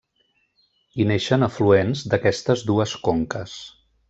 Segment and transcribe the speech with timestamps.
[0.97, 3.59] Hi neixen afluents d'aquestes dues conques.